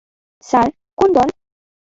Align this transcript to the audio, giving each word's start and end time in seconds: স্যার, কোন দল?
স্যার, 0.45 0.67
কোন 0.97 1.09
দল? 1.13 1.27